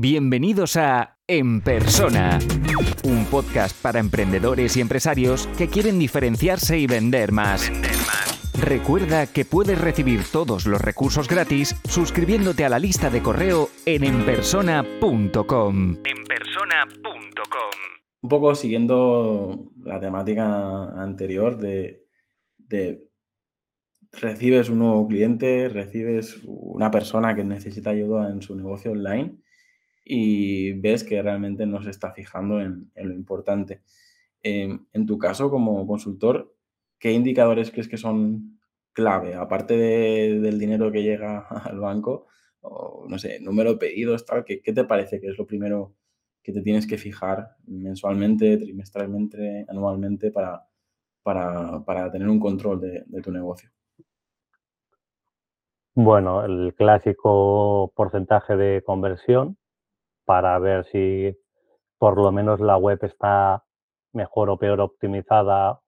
Bienvenidos 0.00 0.76
a 0.76 1.18
En 1.26 1.60
Persona, 1.60 2.38
un 3.02 3.24
podcast 3.24 3.76
para 3.82 3.98
emprendedores 3.98 4.76
y 4.76 4.80
empresarios 4.80 5.48
que 5.58 5.66
quieren 5.66 5.98
diferenciarse 5.98 6.78
y 6.78 6.86
vender 6.86 7.32
más. 7.32 7.68
Recuerda 8.56 9.26
que 9.26 9.44
puedes 9.44 9.80
recibir 9.80 10.20
todos 10.30 10.66
los 10.66 10.80
recursos 10.80 11.26
gratis 11.26 11.74
suscribiéndote 11.88 12.64
a 12.64 12.68
la 12.68 12.78
lista 12.78 13.10
de 13.10 13.22
correo 13.22 13.70
en 13.86 14.04
enpersona.com. 14.04 15.96
Enpersona.com. 16.04 17.72
Un 18.20 18.28
poco 18.28 18.54
siguiendo 18.54 19.72
la 19.82 19.98
temática 19.98 21.02
anterior 21.02 21.58
de, 21.58 22.04
de 22.56 23.04
recibes 24.12 24.68
un 24.68 24.78
nuevo 24.78 25.08
cliente, 25.08 25.68
recibes 25.68 26.38
una 26.44 26.88
persona 26.92 27.34
que 27.34 27.42
necesita 27.42 27.90
ayuda 27.90 28.30
en 28.30 28.42
su 28.42 28.54
negocio 28.54 28.92
online 28.92 29.38
y 30.10 30.72
ves 30.72 31.04
que 31.04 31.20
realmente 31.20 31.66
no 31.66 31.82
se 31.82 31.90
está 31.90 32.12
fijando 32.12 32.60
en, 32.62 32.90
lo 32.94 33.14
importante. 33.14 33.82
Em, 34.42 34.86
en 34.92 35.06
tu 35.06 35.18
caso, 35.18 35.50
como 35.50 35.86
consultor, 35.86 36.56
¿qué 36.98 37.12
indicadores 37.12 37.70
crees 37.70 37.88
que 37.88 37.98
son 37.98 38.58
clave? 38.92 39.34
Aparte 39.34 39.76
del 39.76 40.58
dinero 40.58 40.90
que 40.90 41.02
llega 41.02 41.40
al 41.48 41.78
banco, 41.78 42.26
o 42.62 43.06
no 43.08 43.18
sé, 43.18 43.38
número 43.40 43.72
de 43.72 43.78
pedidos, 43.78 44.24
tal, 44.24 44.44
¿qué, 44.44 44.60
te 44.60 44.84
parece 44.84 45.20
que 45.20 45.28
es 45.28 45.38
lo 45.38 45.46
primero 45.46 45.94
que 46.42 46.52
te 46.52 46.62
tienes 46.62 46.86
que 46.86 46.96
fijar 46.96 47.56
mensualmente, 47.66 48.56
trimestralmente, 48.56 49.66
anualmente 49.68 50.30
para, 50.30 50.64
para, 51.22 52.10
tener 52.10 52.28
un 52.28 52.40
control 52.40 52.80
de 52.80 53.22
tu 53.22 53.30
negocio? 53.30 53.70
Bueno, 55.94 56.44
el 56.44 56.74
clásico 56.74 57.92
porcentaje 57.94 58.56
de 58.56 58.82
conversión, 58.82 59.58
para 60.28 60.58
ver 60.58 60.84
si 60.92 61.34
por 61.96 62.18
lo 62.18 62.30
menos 62.30 62.60
la 62.60 62.76
web 62.76 62.98
está 63.00 63.64
mejor 64.12 64.50
o 64.50 64.58
peor 64.58 64.78
optimizada 64.82 65.80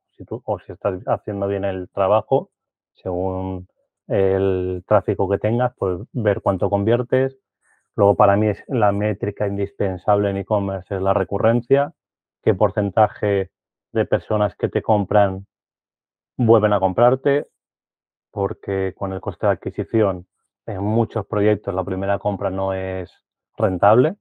o 0.44 0.58
si 0.60 0.72
estás 0.72 1.02
haciendo 1.06 1.46
bien 1.46 1.66
el 1.66 1.91
trabajo 1.91 2.48
según 2.94 3.68
el 4.08 4.83
tráfico 4.86 5.28
que 5.28 5.38
tengas, 5.38 5.74
pues 5.77 6.00
ver 6.12 6.41
cuánto 6.41 6.70
conviertes. 6.70 7.36
Luego 7.96 8.16
para 8.16 8.34
mí 8.36 8.48
es 8.48 8.64
la 8.66 8.92
métrica 8.92 9.46
indispensable 9.46 10.30
en 10.30 10.38
e-commerce 10.38 10.96
es 10.96 11.02
la 11.02 11.12
recurrencia, 11.12 11.92
qué 12.42 12.55
porcentaje 12.55 13.50
de 13.92 14.05
personas 14.06 14.56
que 14.56 14.70
te 14.70 14.80
compran 14.80 15.46
vuelven 16.38 16.72
a 16.72 16.80
comprarte, 16.80 17.46
porque 18.30 18.94
con 18.96 19.12
el 19.12 19.20
coste 19.20 19.46
de 19.46 19.52
adquisición 19.52 20.27
en 20.64 20.83
muchos 20.83 21.27
proyectos 21.27 21.74
la 21.74 21.84
primera 21.84 22.18
compra 22.18 22.48
no 22.48 22.72
es 22.72 23.12
rentable 23.58 24.16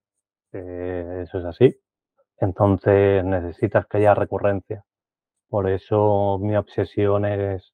eh, 0.53 1.21
eso 1.23 1.39
es 1.39 1.45
así. 1.45 1.75
Entonces 2.39 3.23
necesitas 3.25 3.85
que 3.87 3.97
haya 3.99 4.13
recurrencia. 4.15 4.83
Por 5.49 5.69
eso 5.69 6.39
mi 6.41 6.55
obsesión 6.55 7.25
es 7.25 7.73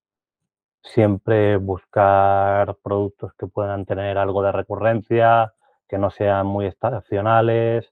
siempre 0.84 1.58
buscar 1.58 2.78
productos 2.84 3.34
que 3.38 3.48
puedan 3.48 3.86
tener 3.86 4.18
algo 4.18 4.44
de 4.44 4.52
recurrencia, 4.52 5.54
que 5.88 5.98
no 5.98 6.10
sean 6.12 6.48
muy 6.48 6.68
estacionales. 6.68 7.92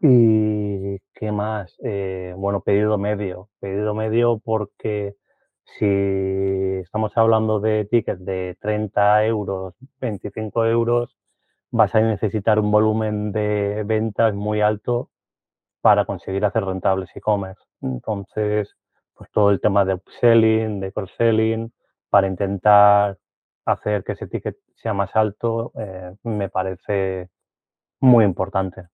¿Y 0.00 0.98
qué 1.14 1.32
más? 1.32 1.76
Eh, 1.84 2.34
bueno, 2.36 2.60
pedido 2.62 2.98
medio. 2.98 3.48
Pedido 3.60 3.94
medio 3.94 4.38
porque 4.38 5.16
si 5.64 5.86
estamos 6.82 7.12
hablando 7.16 7.60
de 7.60 7.84
tickets 7.84 8.24
de 8.24 8.56
30 8.60 9.26
euros, 9.26 9.74
25 10.00 10.66
euros, 10.66 11.16
vas 11.70 11.94
a 11.94 12.00
necesitar 12.00 12.58
un 12.58 12.70
volumen 12.70 13.32
de 13.32 13.82
ventas 13.84 14.34
muy 14.34 14.60
alto 14.60 15.10
para 15.80 16.04
conseguir 16.04 16.44
hacer 16.44 16.64
rentables 16.64 17.10
e-commerce. 17.14 17.62
Entonces, 17.82 18.74
pues 19.14 19.30
todo 19.32 19.50
el 19.50 19.60
tema 19.60 19.84
de 19.84 19.94
upselling, 19.94 20.80
de 20.80 20.92
cross-selling, 20.92 21.72
para 22.10 22.26
intentar 22.26 23.18
hacer 23.64 24.02
que 24.04 24.12
ese 24.12 24.26
ticket 24.26 24.56
sea 24.76 24.94
más 24.94 25.10
alto, 25.14 25.72
eh, 25.78 26.14
me 26.22 26.48
parece 26.48 27.28
muy 28.00 28.24
importante. 28.24 28.86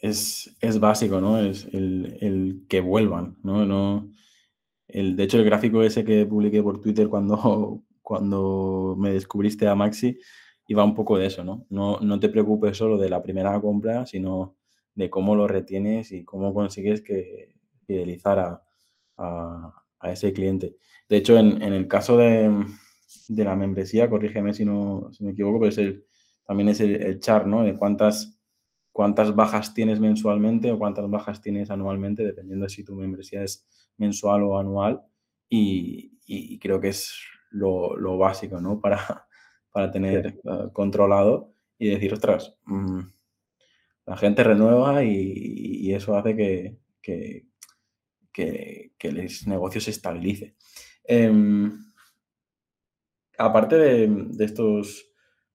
Es, 0.00 0.56
básico, 0.78 1.20
¿no? 1.20 1.38
Es 1.38 1.66
el, 1.72 2.64
que 2.68 2.80
vuelvan, 2.80 3.36
¿no? 3.42 3.66
no 3.66 4.08
el, 4.86 5.16
de 5.16 5.24
hecho, 5.24 5.38
el 5.38 5.44
gráfico 5.44 5.82
ese 5.82 6.04
que 6.04 6.24
publiqué 6.24 6.62
por 6.62 6.80
Twitter 6.80 7.08
cuando, 7.08 7.82
cuando 8.02 8.94
me 8.98 9.12
descubriste 9.12 9.66
a 9.66 9.74
Maxi, 9.74 10.18
y 10.68 10.74
va 10.74 10.84
un 10.84 10.94
poco 10.94 11.16
de 11.16 11.26
eso, 11.26 11.42
¿no? 11.42 11.66
¿no? 11.70 11.98
No 12.00 12.20
te 12.20 12.28
preocupes 12.28 12.76
solo 12.76 12.98
de 12.98 13.08
la 13.08 13.22
primera 13.22 13.58
compra, 13.58 14.04
sino 14.04 14.56
de 14.94 15.08
cómo 15.08 15.34
lo 15.34 15.48
retienes 15.48 16.12
y 16.12 16.24
cómo 16.24 16.52
consigues 16.52 17.00
que 17.00 17.54
fidelizar 17.86 18.38
a, 18.38 18.62
a, 19.16 20.12
ese 20.12 20.34
cliente. 20.34 20.76
De 21.08 21.16
hecho, 21.16 21.38
en, 21.38 21.62
en 21.62 21.72
el 21.72 21.88
caso 21.88 22.18
de, 22.18 22.66
de, 23.28 23.44
la 23.44 23.56
membresía, 23.56 24.10
corrígeme 24.10 24.52
si, 24.52 24.66
no, 24.66 25.10
me 25.20 25.30
equivoco, 25.30 25.60
pero 25.60 25.70
es 25.70 25.78
el, 25.78 26.04
también 26.44 26.68
es 26.68 26.80
el, 26.80 26.96
el 26.96 27.18
char, 27.18 27.46
¿no? 27.46 27.62
De 27.64 27.74
cuántas, 27.74 28.38
cuántas 28.92 29.34
bajas 29.34 29.72
tienes 29.72 30.00
mensualmente 30.00 30.70
o 30.70 30.78
cuántas 30.78 31.08
bajas 31.08 31.40
tienes 31.40 31.70
anualmente, 31.70 32.24
dependiendo 32.24 32.64
de 32.66 32.70
si 32.70 32.84
tu 32.84 32.94
membresía 32.94 33.42
es 33.42 33.66
mensual 33.96 34.42
o 34.42 34.58
anual. 34.58 35.00
Y, 35.48 36.18
y 36.26 36.58
creo 36.58 36.78
que 36.78 36.88
es 36.88 37.14
lo, 37.50 37.96
lo 37.96 38.18
básico, 38.18 38.60
¿no? 38.60 38.82
Para, 38.82 39.27
para 39.78 39.92
tener 39.92 40.26
eh, 40.26 40.72
controlado 40.72 41.54
y 41.78 41.90
decir, 41.90 42.12
ostras, 42.12 42.52
mm, 42.64 42.98
la 44.06 44.16
gente 44.16 44.42
renueva 44.42 45.04
y, 45.04 45.94
eso 45.94 46.16
hace 46.16 46.34
que, 46.34 46.78
que, 47.00 47.46
que, 48.32 48.90
el 49.02 49.30
negocio 49.46 49.80
se 49.80 49.92
estabilice. 49.92 50.56
Em, 51.04 51.70
aparte 53.38 53.76
de, 53.76 54.44
estos, 54.44 55.12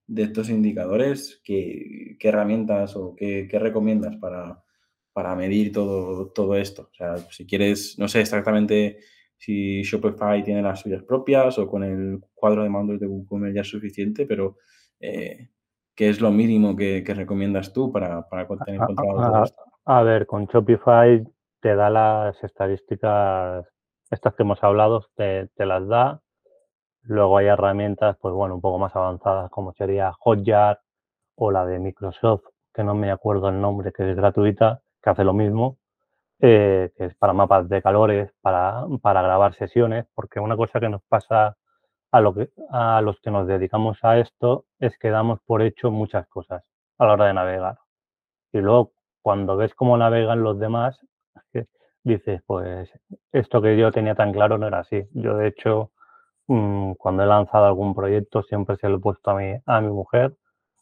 de 0.07 0.23
estos 0.23 0.50
indicadores, 0.50 1.41
¿qué, 1.44 2.16
herramientas 2.22 2.95
o 2.95 3.17
qué, 3.17 3.50
recomiendas 3.51 4.16
para, 4.16 4.63
para, 5.11 5.35
medir 5.35 5.73
todo, 5.73 6.31
todo 6.31 6.55
esto? 6.55 6.90
O 6.94 6.95
sea, 6.95 7.17
si 7.29 7.45
quieres, 7.45 8.00
no 8.00 8.07
sé 8.07 8.22
exactamente 8.22 9.00
si 9.43 9.83
Shopify 9.83 10.41
tiene 10.41 10.61
las 10.61 10.79
suyas 10.79 11.03
propias 11.03 11.59
o 11.59 11.67
con 11.67 11.83
el 11.83 12.21
cuadro 12.33 12.63
de 12.63 12.69
mandos 12.69 12.97
de 12.97 13.07
WooCommerce 13.07 13.55
ya 13.55 13.61
es 13.61 13.67
suficiente, 13.67 14.25
pero 14.25 14.55
eh, 15.01 15.49
¿qué 15.93 16.07
es 16.07 16.21
lo 16.21 16.31
mínimo 16.31 16.77
que, 16.77 17.03
recomiendas 17.05 17.73
tú 17.73 17.91
para, 17.91 18.29
para 18.29 18.47
tener 18.63 18.79
controlado 18.79 19.43
esto? 19.43 19.61
A 19.83 20.01
ver, 20.01 20.27
con 20.27 20.45
Shopify 20.45 21.21
te 21.59 21.75
da 21.75 21.89
las 21.89 22.41
estadísticas, 22.41 23.65
estas 24.09 24.33
que 24.33 24.43
hemos 24.43 24.63
hablado, 24.63 25.05
te, 25.15 25.49
las 25.57 25.87
da. 25.89 26.21
Luego 27.01 27.37
hay 27.37 27.47
herramientas, 27.47 28.15
pues 28.21 28.33
bueno, 28.33 28.55
un 28.55 28.61
poco 28.61 28.79
más 28.79 28.95
avanzadas, 28.95 29.51
como 29.51 29.73
sería 29.73 30.13
Hotjar 30.19 30.79
o 31.35 31.51
la 31.51 31.65
de 31.65 31.79
Microsoft, 31.79 32.45
que 32.73 32.85
no 32.85 32.95
me 32.95 33.11
acuerdo 33.11 33.49
el 33.49 33.59
nombre, 33.59 33.91
que 33.91 34.09
es 34.09 34.15
gratuita, 34.15 34.79
que 35.01 35.09
hace 35.09 35.25
lo 35.25 35.33
mismo. 35.33 35.79
Eh, 36.39 36.91
que 36.97 37.05
es 37.05 37.16
para 37.16 37.33
mapas 37.33 37.69
de 37.69 37.81
calores, 37.81 38.31
para, 38.41 38.85
para, 39.01 39.21
grabar 39.21 39.53
sesiones, 39.53 40.05
porque 40.13 40.39
una 40.39 40.57
cosa 40.57 40.79
que 40.79 40.89
nos 40.89 41.01
pasa 41.03 41.55
a, 42.11 42.21
lo 42.21 42.33
que, 42.33 42.49
a 42.69 43.01
los 43.01 43.19
que 43.21 43.31
nos 43.31 43.47
dedicamos 43.47 43.97
a 44.03 44.19
esto 44.19 44.66
es 44.79 44.97
que 44.97 45.09
damos 45.09 45.39
por 45.45 45.61
hecho 45.61 45.89
muchas 45.91 46.27
cosas 46.27 46.63
a 46.97 47.05
la 47.05 47.13
hora 47.13 47.25
de 47.27 47.33
navegar. 47.33 47.77
Y 48.51 48.59
luego, 48.59 48.91
cuando 49.22 49.57
ves 49.57 49.73
cómo 49.75 49.97
navegan 49.97 50.43
los 50.43 50.59
demás, 50.59 50.99
dices, 52.03 52.41
pues 52.45 52.89
esto 53.31 53.61
que 53.61 53.77
yo 53.77 53.91
tenía 53.91 54.16
tan 54.16 54.33
claro 54.33 54.57
no 54.57 54.67
era 54.67 54.79
así. 54.79 55.07
Yo, 55.13 55.38
de 55.38 55.47
hecho, 55.47 55.91
mm, 56.47 56.93
cuando 56.93 57.23
he 57.23 57.27
lanzado 57.27 57.66
algún 57.66 57.95
proyecto, 57.95 58.43
siempre 58.43 58.77
se 58.77 58.89
lo 58.89 58.97
he 58.97 58.99
puesto 58.99 59.31
a 59.31 59.35
mi, 59.35 59.55
a 59.66 59.81
mi 59.81 59.89
mujer. 59.89 60.35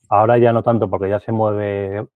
Ahora 0.09 0.37
ya 0.37 0.53
no 0.53 0.63
tanto 0.63 0.89
porque 0.89 1.09
ya 1.09 1.19
se 1.21 1.31
mueve 1.31 2.07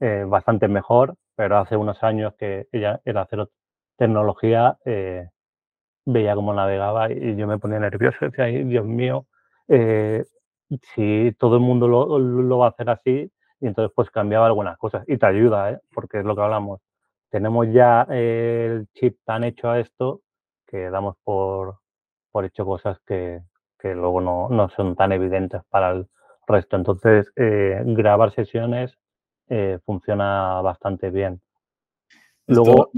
eh, 0.00 0.24
bastante 0.26 0.68
mejor, 0.68 1.16
pero 1.36 1.58
hace 1.58 1.76
unos 1.76 2.02
años 2.02 2.34
que 2.38 2.68
ella 2.72 3.00
era 3.04 3.26
cero 3.28 3.50
tecnología, 3.96 4.78
eh, 4.84 5.28
veía 6.06 6.34
cómo 6.34 6.54
navegaba 6.54 7.10
y 7.12 7.36
yo 7.36 7.46
me 7.46 7.58
ponía 7.58 7.78
nervioso. 7.80 8.18
Decía, 8.20 8.46
Dios 8.46 8.84
mío, 8.86 9.26
eh, 9.68 10.24
si 10.94 11.34
todo 11.38 11.56
el 11.56 11.62
mundo 11.62 11.88
lo, 11.88 12.58
va 12.58 12.66
a 12.66 12.70
hacer 12.70 12.90
así, 12.90 13.30
y 13.60 13.66
entonces 13.66 13.92
pues 13.94 14.10
cambiaba 14.10 14.46
algunas 14.46 14.76
cosas. 14.78 15.04
Y 15.08 15.16
te 15.18 15.26
ayuda, 15.26 15.72
¿eh? 15.72 15.80
porque 15.94 16.18
es 16.20 16.24
lo 16.24 16.34
que 16.36 16.42
hablamos. 16.42 16.80
Tenemos 17.30 17.66
ya 17.72 18.06
el 18.10 18.86
chip 18.94 19.18
tan 19.24 19.44
hecho 19.44 19.70
a 19.70 19.80
esto 19.80 20.20
que 20.66 20.90
damos 20.90 21.16
por, 21.24 21.78
por 22.30 22.44
hecho 22.44 22.64
cosas 22.64 22.98
que, 23.06 23.42
que 23.78 23.94
luego 23.94 24.20
no, 24.20 24.48
no, 24.50 24.68
son 24.70 24.96
tan 24.96 25.12
evidentes 25.12 25.62
para 25.70 25.92
el 25.92 26.08
resto. 26.46 26.76
Entonces, 26.76 27.32
grabar 27.36 28.32
sesiones 28.32 28.98
eh, 29.48 29.78
funciona 29.84 30.60
bastante 30.60 31.10
bien. 31.10 31.40
Luego, 32.46 32.90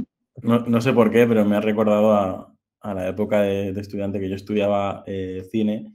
no, 0.42 0.80
sé 0.80 0.92
por 0.92 1.10
qué, 1.10 1.26
pero 1.26 1.44
me 1.44 1.56
ha 1.56 1.60
recordado 1.60 2.12
a, 2.12 2.52
la 2.82 3.08
época 3.08 3.42
de, 3.42 3.70
estudiante 3.70 4.20
que 4.20 4.28
yo 4.28 4.36
estudiaba 4.36 5.02
eh, 5.06 5.46
cine 5.50 5.92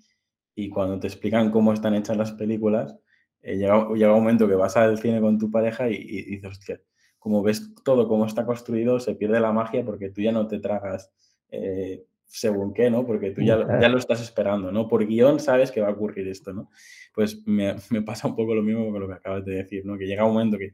y 0.56 0.70
cuando 0.70 1.00
te 1.00 1.08
explican 1.08 1.52
cómo 1.52 1.74
están 1.74 1.96
hechas 1.96 2.18
las 2.18 2.34
películas, 2.34 2.98
eh, 3.42 3.58
llega, 3.58 3.88
llega, 3.94 4.14
un 4.14 4.20
momento 4.20 4.48
que 4.48 4.56
vas 4.56 4.76
al 4.78 4.98
cine 4.98 5.22
con 5.22 5.38
tu 5.38 5.50
pareja 5.50 5.90
y, 5.90 5.96
y, 5.96 6.24
dices, 6.24 6.52
hostia, 6.52 6.82
como 7.18 7.44
ves 7.44 7.74
todo 7.84 8.08
cómo 8.08 8.26
está 8.26 8.46
construido, 8.46 9.00
se 9.00 9.16
pierde 9.16 9.40
la 9.40 9.54
magia 9.54 9.86
porque 9.86 10.10
tú 10.10 10.22
ya 10.22 10.32
no 10.32 10.48
te 10.48 10.60
tragas 10.60 11.12
eh, 11.52 12.06
según 12.32 12.74
qué, 12.74 12.90
¿no? 12.90 13.06
Porque 13.06 13.32
tú 13.32 13.42
ya, 13.42 13.58
ya, 13.80 13.90
lo 13.90 13.98
estás 13.98 14.22
esperando, 14.22 14.72
¿no? 14.72 14.88
Por 14.88 15.06
guion 15.06 15.40
sabes 15.40 15.70
que 15.70 15.82
va 15.82 15.90
a 15.90 15.92
ocurrir 15.92 16.30
esto, 16.30 16.54
¿no? 16.54 16.70
Pues 17.14 17.46
me, 17.46 17.76
me, 17.90 18.02
pasa 18.02 18.28
un 18.30 18.36
poco 18.36 18.56
lo 18.56 18.64
mismo 18.64 18.90
con 18.90 19.02
lo 19.02 19.08
que 19.08 19.16
acabas 19.16 19.44
de 19.44 19.56
decir, 19.56 19.86
¿no? 19.86 19.98
Que 19.98 20.06
llega 20.06 20.26
un 20.26 20.34
momento 20.34 20.58
que 20.58 20.74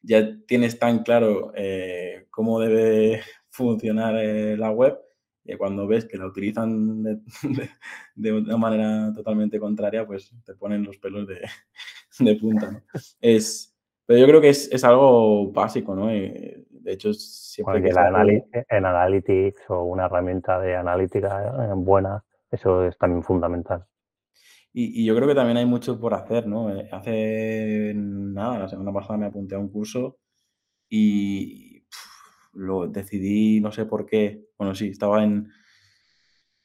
ya 0.00 0.38
tienes 0.46 0.78
tan 0.78 1.02
claro 1.02 1.52
eh, 1.56 2.26
cómo 2.30 2.60
debe 2.60 3.20
funcionar 3.50 4.16
eh, 4.16 4.56
la 4.56 4.70
web 4.70 4.96
y 5.44 5.56
cuando 5.56 5.88
ves 5.88 6.04
que 6.04 6.18
la 6.18 6.26
utilizan 6.26 7.02
de, 7.02 7.20
de, 8.14 8.32
una 8.32 8.56
manera 8.56 9.12
totalmente 9.12 9.58
contraria, 9.58 10.06
pues 10.06 10.32
te 10.44 10.54
ponen 10.54 10.84
los 10.84 10.98
pelos 10.98 11.26
de, 11.26 11.40
de 12.20 12.36
punta, 12.36 12.70
¿no? 12.70 12.82
Es, 13.20 13.76
pero 14.06 14.20
yo 14.20 14.26
creo 14.28 14.40
que 14.40 14.50
es, 14.50 14.70
es 14.70 14.84
algo 14.84 15.50
básico, 15.50 15.96
¿no? 15.96 16.12
Eh, 16.12 16.64
de 16.82 16.92
hecho, 16.92 17.12
siempre 17.12 17.82
que 17.82 17.90
Analytics 18.70 19.70
o 19.70 19.84
una 19.84 20.06
herramienta 20.06 20.60
de 20.60 20.76
analítica 20.76 21.66
eh, 21.66 21.72
buena, 21.74 22.24
eso 22.50 22.84
es 22.84 22.96
también 22.98 23.22
fundamental. 23.22 23.84
Y, 24.72 25.02
y, 25.02 25.04
yo 25.04 25.14
creo 25.14 25.28
que 25.28 25.34
también 25.34 25.58
hay 25.58 25.66
mucho 25.66 26.00
por 26.00 26.14
hacer, 26.14 26.46
¿no? 26.46 26.74
Eh, 26.74 26.88
hace 26.90 27.92
nada, 27.94 28.58
la 28.58 28.68
semana 28.68 28.92
pasada 28.92 29.18
me 29.18 29.26
apunté 29.26 29.54
a 29.54 29.58
un 29.58 29.68
curso 29.68 30.18
y 30.88 31.80
pff, 31.80 32.54
lo 32.54 32.88
decidí, 32.88 33.60
no 33.60 33.70
sé 33.70 33.84
por 33.84 34.06
qué. 34.06 34.46
Bueno, 34.58 34.74
sí, 34.74 34.88
estaba 34.88 35.22
en, 35.22 35.50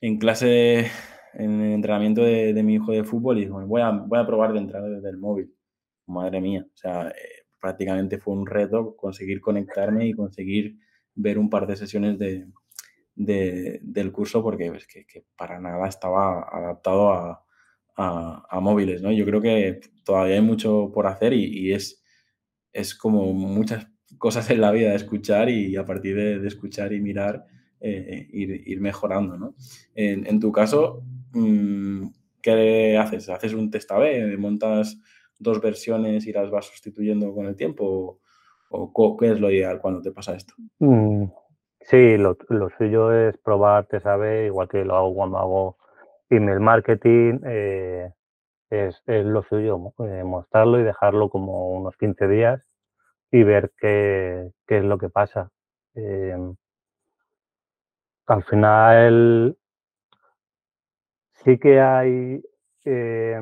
en 0.02 0.18
clase, 0.18 0.90
en 1.34 1.62
el 1.62 1.74
entrenamiento 1.74 2.22
de, 2.22 2.54
de 2.54 2.64
mi 2.64 2.76
hijo 2.76 2.92
de 2.92 3.04
fútbol 3.04 3.38
y 3.38 3.42
dije, 3.42 3.52
voy 3.52 3.82
a, 3.82 3.92
voy 3.92 4.20
a 4.20 4.26
probar 4.26 4.54
de 4.54 4.60
entrar 4.60 4.84
desde 4.84 5.10
el 5.10 5.18
móvil 5.18 5.54
madre 6.08 6.42
mía, 6.42 6.66
o 6.66 6.78
sea, 6.78 7.10
eh, 7.10 7.37
prácticamente 7.60 8.18
fue 8.18 8.34
un 8.34 8.46
reto 8.46 8.96
conseguir 8.96 9.42
conectarme 9.42 10.08
y 10.08 10.14
conseguir 10.14 10.78
ver 11.16 11.40
un 11.40 11.50
par 11.50 11.68
de 11.68 11.76
sesiones 11.76 12.18
de, 12.20 12.48
de, 13.16 13.80
del 13.82 14.12
curso 14.12 14.44
porque 14.44 14.68
es 14.68 14.88
que, 14.88 15.06
que, 15.06 15.26
para 15.36 15.60
nada 15.60 15.88
estaba 15.88 16.48
adaptado 16.52 17.12
a, 17.12 17.44
a, 17.96 18.60
móviles, 18.60 19.02
¿no? 19.02 19.12
Yo 19.12 19.26
creo 19.26 19.42
que 19.42 19.82
todavía 20.04 20.36
hay 20.36 20.42
mucho 20.42 20.92
por 20.94 21.08
hacer 21.08 21.34
y, 21.34 21.74
es, 21.74 22.04
es 22.72 22.94
como 22.94 23.34
muchas 23.34 23.88
cosas 24.20 24.50
en 24.52 24.62
la 24.62 24.72
vida 24.72 24.94
escuchar 24.94 25.50
y 25.50 25.76
a 25.76 25.86
partir 25.86 26.16
de, 26.16 26.48
escuchar 26.48 26.94
y 26.94 27.02
mirar 27.02 27.46
eh, 27.80 28.28
ir, 28.32 28.64
ir, 28.68 28.82
mejorando, 28.82 29.38
¿no? 29.38 29.56
En, 29.96 30.28
en 30.28 30.40
tu 30.40 30.52
caso, 30.52 31.04
mmm, 31.34 32.08
¿qué 32.42 32.98
haces? 32.98 33.30
¿Haces 33.30 33.54
un 33.54 33.72
test 33.72 33.92
A-B? 33.92 34.38
¿Montas 34.38 35.00
dos 35.40 35.62
versiones 35.62 36.26
y 36.28 36.34
las 36.34 36.50
vas 36.50 36.66
sustituyendo 36.66 37.34
con 37.34 37.46
el 37.46 37.56
tiempo? 37.56 38.20
¿O, 38.70 39.18
qué 39.18 39.32
es 39.32 39.40
lo 39.40 39.50
ideal 39.50 39.80
cuando 39.80 40.02
te 40.02 40.12
pasa 40.12 40.36
esto? 40.36 40.54
Mm, 40.80 41.26
sí, 41.82 42.18
lo, 42.18 42.38
lo, 42.50 42.70
suyo 42.78 43.14
es 43.14 43.38
probar, 43.38 43.86
te 43.86 44.00
sabe, 44.02 44.48
igual 44.48 44.68
que 44.68 44.84
lo 44.84 44.96
hago 44.96 45.16
cuando 45.16 45.38
hago 45.38 45.78
email 46.30 46.60
marketing, 46.60 47.40
eh, 47.46 48.12
es, 48.70 49.02
es, 49.06 49.26
lo 49.26 49.44
suyo, 49.44 49.94
eh, 50.00 50.24
mostrarlo 50.24 50.80
y 50.80 50.84
dejarlo 50.84 51.30
como 51.30 51.72
unos 51.72 51.96
15 51.98 52.28
días 52.28 52.62
y 53.32 53.44
ver 53.44 53.72
qué, 53.78 54.52
qué 54.68 54.80
es 54.80 54.84
lo 54.84 54.98
que 54.98 55.10
pasa. 55.10 55.52
Eh, 55.96 56.36
al 58.28 58.44
final 58.44 59.58
sí 61.44 61.58
que 61.58 61.80
hay 61.80 62.44
eh, 62.84 63.40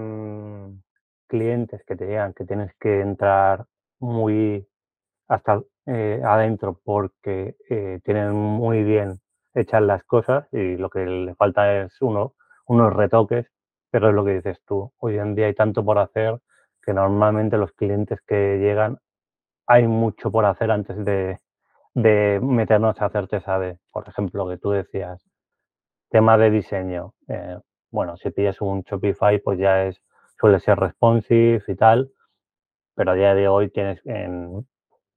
clientes 1.35 1.83
que 1.85 1.95
te 1.95 2.05
digan 2.07 2.33
que 2.33 2.45
tienes 2.45 2.71
que 2.79 3.01
entrar 3.01 3.65
muy 3.99 4.65
hasta 5.27 5.61
eh, 5.87 6.21
adentro 6.23 6.79
porque 6.83 7.55
eh, 7.69 7.99
tienen 8.03 8.31
muy 8.33 8.83
bien 8.83 9.19
hechas 9.53 9.81
las 9.81 10.03
cosas 10.05 10.47
y 10.53 10.77
lo 10.77 10.89
que 10.89 11.05
le 11.05 11.35
falta 11.35 11.83
es 11.83 12.01
uno, 12.01 12.35
unos 12.67 12.93
retoques, 12.93 13.47
pero 13.91 14.09
es 14.09 14.15
lo 14.15 14.23
que 14.25 14.35
dices 14.35 14.59
tú. 14.65 14.91
Hoy 14.99 15.17
en 15.17 15.35
día 15.35 15.47
hay 15.47 15.55
tanto 15.55 15.83
por 15.83 15.97
hacer 15.99 16.39
que 16.81 16.93
normalmente 16.93 17.57
los 17.57 17.71
clientes 17.73 18.19
que 18.27 18.57
llegan 18.59 18.99
hay 19.67 19.87
mucho 19.87 20.31
por 20.31 20.45
hacer 20.45 20.71
antes 20.71 21.03
de, 21.03 21.39
de 21.95 22.39
meternos 22.41 23.01
a 23.01 23.05
hacer 23.07 23.27
sabe 23.41 23.79
Por 23.91 24.07
ejemplo, 24.07 24.47
que 24.47 24.57
tú 24.57 24.71
decías, 24.71 25.23
tema 26.09 26.37
de 26.37 26.51
diseño. 26.51 27.13
Eh, 27.27 27.57
bueno, 27.91 28.17
si 28.17 28.31
pides 28.31 28.61
un 28.61 28.83
Shopify, 28.83 29.39
pues 29.39 29.59
ya 29.59 29.85
es 29.85 30.01
suele 30.39 30.59
ser 30.59 30.79
responsive 30.79 31.63
y 31.67 31.75
tal, 31.75 32.11
pero 32.95 33.11
a 33.11 33.15
día 33.15 33.35
de 33.35 33.47
hoy 33.47 33.69
tienes 33.69 34.01
en 34.05 34.65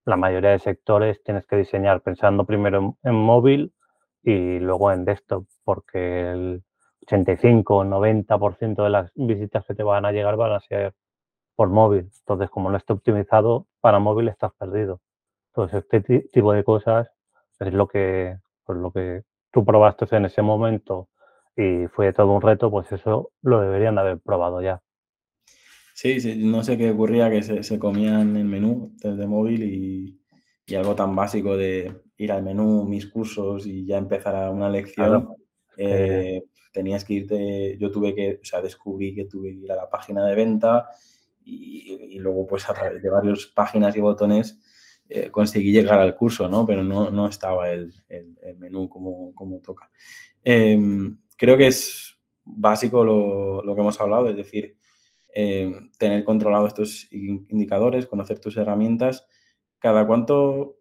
la 0.09 0.17
mayoría 0.17 0.51
de 0.51 0.59
sectores 0.59 1.23
tienes 1.23 1.47
que 1.47 1.57
diseñar 1.57 2.01
pensando 2.01 2.47
primero 2.47 2.97
en, 3.03 3.15
móvil 3.15 3.75
y 4.23 4.59
luego 4.59 4.91
en 4.91 5.05
desktop, 5.05 5.45
porque 5.65 6.31
el 6.31 6.65
85 7.03 7.77
o 7.77 7.85
90% 7.85 8.85
de 8.85 8.91
las 8.91 9.13
visitas 9.15 9.67
que 9.67 9.75
te 9.75 9.83
van 9.83 10.07
a 10.07 10.13
llegar 10.13 10.37
van 10.37 10.53
a 10.53 10.61
ser 10.61 10.95
por 11.57 11.69
móvil. 11.69 12.11
Entonces, 12.21 12.51
como 12.51 12.71
no 12.71 12.79
está 12.79 12.95
optimizado 12.95 13.67
para 13.81 13.99
móvil, 13.99 14.29
estás 14.29 14.53
perdido. 14.55 15.03
Entonces, 15.53 15.85
este 15.85 16.01
tipo 16.33 16.53
de 16.55 16.65
cosas 16.65 17.11
es 17.61 17.75
lo 17.75 17.87
que, 17.87 18.39
pues 18.65 18.79
lo 18.79 18.91
que 18.93 19.25
tú 19.53 19.65
probaste 19.65 20.07
en 20.17 20.25
ese 20.25 20.41
momento 20.41 21.09
y 21.57 21.87
fue 21.89 22.13
todo 22.15 22.33
un 22.33 22.41
reto, 22.41 22.71
pues 22.71 22.91
eso 22.93 23.31
lo 23.43 23.61
deberían 23.61 23.97
de 23.97 24.01
haber 24.01 24.21
probado 24.21 24.63
ya. 24.63 24.81
Sí, 26.01 26.21
sí, 26.21 26.37
no 26.37 26.63
sé 26.63 26.79
qué 26.79 26.93
ocurría, 26.93 27.29
que 27.29 27.43
se, 27.43 27.65
se 27.65 27.77
comían 27.77 28.37
el 28.37 28.45
menú 28.45 28.95
desde 29.03 29.27
móvil 29.27 29.65
y, 29.65 30.21
y, 30.65 30.75
algo 30.77 30.95
tan 30.95 31.17
básico 31.17 31.57
de 31.57 31.93
ir 32.17 32.31
al 32.31 32.45
menú, 32.45 32.85
mis 32.85 33.09
cursos 33.09 33.67
y 33.67 33.85
ya 33.85 33.99
empezar 33.99 34.49
una 34.53 34.71
lección. 34.71 35.09
Claro. 35.09 35.37
Eh, 35.77 36.45
tenías 36.73 37.05
que 37.05 37.15
irte, 37.15 37.77
yo 37.81 37.91
tuve 37.91 38.15
que, 38.15 38.39
o 38.41 38.45
sea, 38.45 38.63
descubrí 38.63 39.13
que 39.13 39.25
tuve 39.25 39.51
que 39.51 39.65
ir 39.65 39.73
a 39.73 39.75
la 39.75 39.91
página 39.91 40.25
de 40.25 40.37
venta 40.37 40.89
y, 41.45 42.15
y 42.15 42.19
luego 42.21 42.47
pues 42.47 42.71
a 42.71 42.75
través 42.75 43.03
de 43.03 43.11
varias 43.11 43.47
páginas 43.47 43.97
y 43.97 44.01
botones 44.01 44.57
eh, 45.09 45.33
conseguí 45.33 45.73
llegar 45.73 45.99
al 45.99 46.15
curso, 46.15 46.49
¿no? 46.49 46.65
Pero 46.65 46.85
no, 46.85 47.11
no 47.11 47.27
estaba 47.27 47.73
el, 47.73 47.93
el, 48.09 48.39
el 48.43 48.57
menú 48.57 48.89
como, 48.89 49.35
como 49.35 49.59
toca. 49.59 49.91
Eh, 50.45 50.79
creo 51.37 51.57
que 51.57 51.67
es 51.67 52.17
básico 52.45 53.03
lo, 53.03 53.65
lo 53.65 53.75
que 53.75 53.81
hemos 53.81 54.01
hablado, 54.01 54.29
es 54.29 54.37
decir, 54.37 54.78
eh, 55.35 55.73
tener 55.99 56.25
controlado 56.25 56.67
estos 56.67 57.09
indicadores, 57.11 58.07
conocer 58.07 58.39
tus 58.39 58.57
herramientas. 58.57 59.27
¿Cada 59.79 60.07
cuánto 60.07 60.79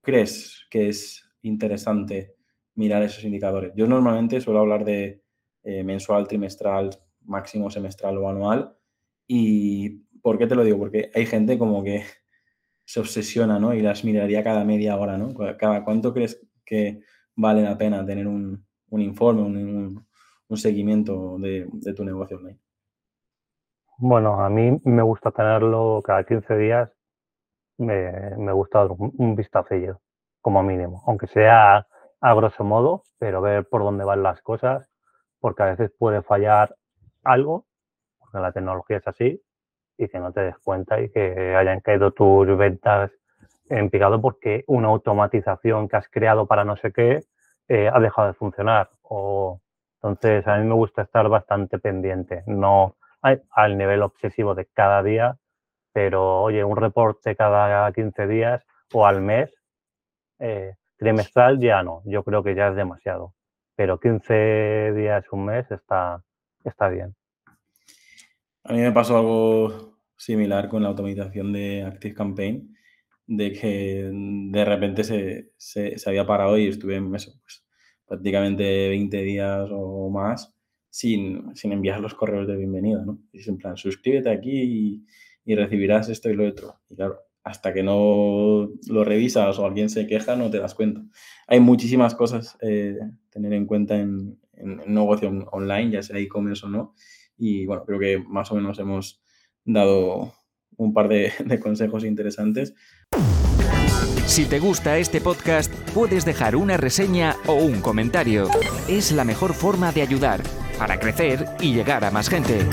crees 0.00 0.66
que 0.70 0.88
es 0.88 1.28
interesante 1.42 2.36
mirar 2.74 3.02
esos 3.02 3.24
indicadores? 3.24 3.72
Yo 3.74 3.86
normalmente 3.86 4.40
suelo 4.40 4.60
hablar 4.60 4.84
de 4.84 5.22
eh, 5.62 5.84
mensual, 5.84 6.26
trimestral, 6.28 6.90
máximo 7.22 7.70
semestral 7.70 8.18
o 8.18 8.28
anual. 8.28 8.76
¿Y 9.26 10.00
por 10.22 10.38
qué 10.38 10.46
te 10.46 10.54
lo 10.54 10.64
digo? 10.64 10.78
Porque 10.78 11.10
hay 11.14 11.26
gente 11.26 11.58
como 11.58 11.84
que 11.84 12.04
se 12.84 13.00
obsesiona, 13.00 13.58
¿no? 13.58 13.74
Y 13.74 13.82
las 13.82 14.04
miraría 14.04 14.42
cada 14.42 14.64
media 14.64 14.96
hora, 14.96 15.18
¿no? 15.18 15.34
¿Cada 15.58 15.84
cuánto 15.84 16.12
crees 16.12 16.40
que 16.64 17.02
vale 17.36 17.62
la 17.62 17.78
pena 17.78 18.04
tener 18.04 18.26
un, 18.26 18.66
informe, 18.90 19.42
un 19.42 20.56
seguimiento 20.56 21.38
de, 21.38 21.68
de, 21.72 21.94
tu 21.94 22.04
negocio 22.04 22.38
online? 22.38 22.58
Bueno, 24.02 24.40
a 24.42 24.48
mí 24.48 24.78
me 24.84 25.02
gusta 25.02 25.30
tenerlo 25.30 26.00
cada 26.04 26.24
15 26.24 26.56
días, 26.56 26.90
me, 27.78 28.12
me 28.38 28.52
gusta 28.52 28.80
dar 28.80 28.92
un, 28.92 29.12
un 29.18 29.36
vistacillo, 29.36 30.00
como 30.42 30.62
mínimo, 30.62 31.02
aunque 31.06 31.26
sea 31.28 31.86
a 32.20 32.34
grosso 32.34 32.64
modo, 32.64 33.04
pero 33.18 33.40
ver 33.42 33.68
por 33.68 33.82
dónde 33.82 34.04
van 34.04 34.22
las 34.22 34.42
cosas, 34.42 34.86
porque 35.40 35.62
a 35.64 35.66
veces 35.66 35.92
puede 35.98 36.22
fallar 36.22 36.76
algo, 37.24 37.66
porque 38.18 38.38
la 38.38 38.52
tecnología 38.52 38.98
es 38.98 39.08
así, 39.08 39.42
y 39.98 40.08
que 40.08 40.18
no 40.20 40.32
te 40.32 40.42
des 40.42 40.58
cuenta 40.60 41.00
y 41.00 41.10
que 41.10 41.56
hayan 41.56 41.80
caído 41.80 42.12
tus 42.12 42.46
ventas 42.58 43.12
en 43.70 43.90
picado 43.90 44.20
porque 44.20 44.64
una 44.68 44.88
automatización 44.88 45.88
que 45.88 45.96
has 45.96 46.08
creado 46.08 46.46
para 46.46 46.64
no 46.64 46.76
sé 46.76 46.92
qué 46.92 47.20
eh, 47.68 47.90
ha 47.92 48.00
dejado 48.00 48.28
de 48.28 48.34
funcionar. 48.34 48.90
O, 49.02 49.60
entonces, 50.02 50.46
a 50.48 50.58
mí 50.58 50.66
me 50.66 50.74
gusta 50.74 51.02
estar 51.02 51.28
bastante 51.28 51.78
pendiente, 51.78 52.42
no 52.46 52.96
al 53.22 53.78
nivel 53.78 54.02
obsesivo 54.02 54.54
de 54.54 54.66
cada 54.66 55.02
día, 55.02 55.36
pero 55.92 56.42
oye, 56.42 56.64
un 56.64 56.76
reporte 56.76 57.36
cada 57.36 57.90
15 57.92 58.26
días 58.26 58.64
o 58.92 59.06
al 59.06 59.20
mes, 59.20 59.52
eh, 60.38 60.74
trimestral 60.96 61.58
ya 61.58 61.82
no, 61.82 62.02
yo 62.04 62.24
creo 62.24 62.42
que 62.42 62.54
ya 62.54 62.68
es 62.68 62.76
demasiado, 62.76 63.34
pero 63.76 63.98
15 63.98 64.92
días, 64.94 65.24
un 65.32 65.46
mes 65.46 65.70
está, 65.70 66.22
está 66.64 66.88
bien. 66.88 67.14
A 68.64 68.72
mí 68.72 68.80
me 68.80 68.92
pasó 68.92 69.16
algo 69.16 69.96
similar 70.16 70.68
con 70.68 70.82
la 70.82 70.90
automatización 70.90 71.52
de 71.52 71.84
Active 71.84 72.14
Campaign, 72.14 72.76
de 73.26 73.52
que 73.52 74.10
de 74.12 74.64
repente 74.64 75.04
se, 75.04 75.52
se, 75.56 75.98
se 75.98 76.10
había 76.10 76.26
parado 76.26 76.58
y 76.58 76.68
estuve 76.68 76.96
en 76.96 77.14
eso, 77.14 77.32
pues, 77.40 77.64
prácticamente 78.06 78.88
20 78.88 79.16
días 79.18 79.68
o 79.70 80.10
más 80.10 80.59
sin, 80.90 81.54
sin 81.54 81.72
enviar 81.72 82.00
los 82.00 82.14
correos 82.14 82.46
de 82.48 82.56
bienvenida, 82.56 83.04
¿no? 83.04 83.20
Es 83.32 83.48
en 83.48 83.56
plan, 83.56 83.76
suscríbete 83.76 84.30
aquí 84.30 85.04
y, 85.46 85.54
recibirás 85.54 86.08
esto 86.08 86.30
y 86.30 86.34
lo 86.34 86.46
otro. 86.46 86.76
Y 86.88 86.94
claro, 86.94 87.18
hasta 87.42 87.72
que 87.72 87.82
no 87.82 88.70
lo 88.88 89.04
revisas 89.04 89.58
o 89.58 89.66
alguien 89.66 89.88
se 89.88 90.06
queja, 90.06 90.36
no 90.36 90.48
te 90.48 90.60
das 90.60 90.76
cuenta. 90.76 91.02
Hay 91.48 91.58
muchísimas 91.58 92.14
cosas 92.14 92.56
eh, 92.60 92.96
tener 93.30 93.52
en 93.54 93.66
cuenta 93.66 93.96
en, 93.96 94.38
en, 94.52 94.76
negocio 94.86 95.28
online, 95.50 95.90
ya 95.90 96.02
sea 96.02 96.18
e-commerce 96.18 96.64
o 96.66 96.68
no. 96.68 96.94
Y 97.36 97.66
bueno, 97.66 97.82
creo 97.84 97.98
que 97.98 98.18
más 98.28 98.52
o 98.52 98.54
menos 98.54 98.78
hemos 98.78 99.24
dado 99.64 100.34
un 100.76 100.94
par 100.94 101.08
de 101.08 101.32
consejos 101.60 102.04
interesantes. 102.04 102.72
Si 104.26 104.44
te 104.44 104.60
gusta 104.60 104.98
este 104.98 105.20
podcast, 105.20 105.74
puedes 105.92 106.24
dejar 106.24 106.54
una 106.54 106.76
reseña 106.76 107.34
o 107.48 107.54
un 107.54 107.80
comentario. 107.80 108.46
Es 108.88 109.10
la 109.10 109.24
mejor 109.24 109.52
forma 109.54 109.90
de 109.90 110.02
ayudar 110.02 110.40
para 110.80 110.98
crecer 110.98 111.44
y 111.60 111.74
llegar 111.74 112.06
a 112.06 112.10
más 112.10 112.30
gente. 112.30 112.66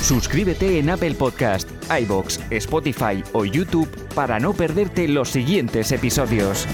Suscríbete 0.00 0.78
en 0.78 0.88
Apple 0.88 1.14
Podcast, 1.14 1.68
iBox, 1.90 2.40
Spotify 2.48 3.22
o 3.34 3.44
YouTube 3.44 3.86
para 4.14 4.40
no 4.40 4.54
perderte 4.54 5.06
los 5.06 5.28
siguientes 5.28 5.92
episodios. 5.92 6.66